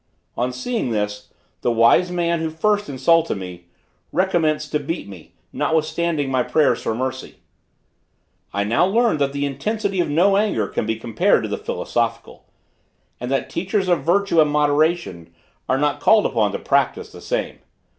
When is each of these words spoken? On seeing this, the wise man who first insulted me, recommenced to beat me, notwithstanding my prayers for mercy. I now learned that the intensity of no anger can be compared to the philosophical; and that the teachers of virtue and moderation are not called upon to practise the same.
On 0.35 0.51
seeing 0.51 0.89
this, 0.89 1.31
the 1.61 1.69
wise 1.71 2.09
man 2.09 2.39
who 2.39 2.49
first 2.49 2.89
insulted 2.89 3.37
me, 3.37 3.65
recommenced 4.11 4.71
to 4.71 4.79
beat 4.79 5.07
me, 5.07 5.35
notwithstanding 5.53 6.31
my 6.31 6.41
prayers 6.41 6.81
for 6.81 6.95
mercy. 6.95 7.35
I 8.51 8.63
now 8.63 8.83
learned 8.87 9.19
that 9.19 9.31
the 9.31 9.45
intensity 9.45 9.99
of 9.99 10.09
no 10.09 10.37
anger 10.37 10.67
can 10.67 10.87
be 10.87 10.95
compared 10.95 11.43
to 11.43 11.49
the 11.49 11.55
philosophical; 11.55 12.45
and 13.19 13.29
that 13.29 13.43
the 13.47 13.53
teachers 13.53 13.87
of 13.87 14.03
virtue 14.03 14.41
and 14.41 14.49
moderation 14.49 15.35
are 15.69 15.77
not 15.77 15.99
called 15.99 16.25
upon 16.25 16.51
to 16.53 16.57
practise 16.57 17.11
the 17.11 17.21
same. 17.21 17.59